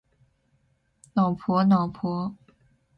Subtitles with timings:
[1.13, 2.35] 脑婆脑婆